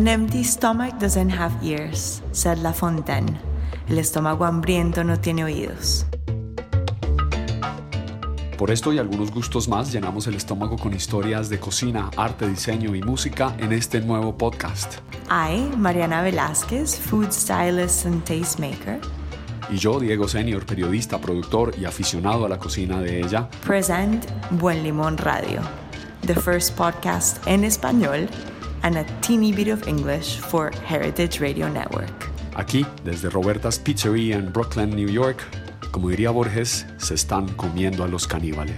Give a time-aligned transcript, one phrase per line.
[0.00, 3.38] An empty stomach doesn't have ears, said La Fontaine.
[3.86, 6.06] El estómago hambriento no tiene oídos.
[8.56, 12.94] Por esto y algunos gustos más llenamos el estómago con historias de cocina, arte, diseño
[12.94, 15.00] y música en este nuevo podcast.
[15.30, 18.98] I, Mariana Velázquez, food stylist and tastemaker,
[19.68, 24.82] Y yo, Diego Senior, periodista, productor y aficionado a la cocina de ella, present Buen
[24.82, 25.60] Limón Radio,
[26.26, 28.30] the first podcast en español
[28.82, 32.30] and a teeny bit of English for Heritage Radio Network.
[32.60, 35.42] aquí desde Roberta's Pizzeria en Brooklyn, New York,
[35.90, 38.76] como diría Borges, se están comiendo a los caníbales.